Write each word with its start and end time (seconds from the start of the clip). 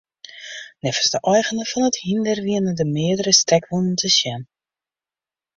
Neffens 0.83 1.09
de 1.13 1.19
eigener 1.33 1.67
fan 1.71 1.87
it 1.89 2.01
hynder 2.05 2.39
wiene 2.45 2.71
der 2.79 2.89
meardere 2.95 3.33
stekwûnen 3.39 3.95
te 4.01 4.09
sjen. 4.17 4.41